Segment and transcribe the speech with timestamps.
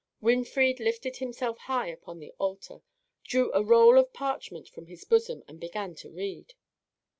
[0.19, 2.81] Winfried lifted himself high upon the altar,
[3.23, 6.55] drew a roll of parchment from his bosom, and began to read.